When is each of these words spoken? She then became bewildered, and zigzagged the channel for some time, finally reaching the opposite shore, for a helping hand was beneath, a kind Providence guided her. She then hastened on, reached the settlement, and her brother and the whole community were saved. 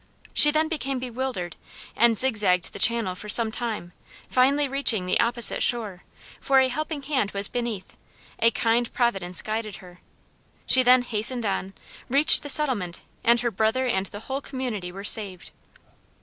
She 0.33 0.49
then 0.49 0.67
became 0.67 0.97
bewildered, 0.97 1.57
and 1.95 2.17
zigzagged 2.17 2.73
the 2.73 2.79
channel 2.79 3.13
for 3.13 3.29
some 3.29 3.51
time, 3.51 3.93
finally 4.27 4.67
reaching 4.67 5.05
the 5.05 5.19
opposite 5.19 5.61
shore, 5.61 6.05
for 6.39 6.59
a 6.59 6.69
helping 6.69 7.03
hand 7.03 7.29
was 7.33 7.47
beneath, 7.47 7.97
a 8.39 8.49
kind 8.49 8.91
Providence 8.93 9.43
guided 9.43 9.75
her. 9.75 9.99
She 10.65 10.81
then 10.81 11.03
hastened 11.03 11.45
on, 11.45 11.73
reached 12.09 12.41
the 12.41 12.49
settlement, 12.49 13.03
and 13.23 13.41
her 13.41 13.51
brother 13.51 13.85
and 13.85 14.07
the 14.07 14.21
whole 14.21 14.41
community 14.41 14.91
were 14.91 15.03
saved. 15.03 15.51